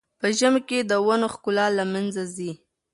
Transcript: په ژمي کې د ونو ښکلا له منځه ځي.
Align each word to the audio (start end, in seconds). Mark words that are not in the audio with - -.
په 0.19 0.27
ژمي 0.37 0.61
کې 0.69 0.79
د 0.89 0.93
ونو 1.05 1.27
ښکلا 1.33 1.67
له 1.77 1.83
منځه 1.93 2.23
ځي. 2.35 2.51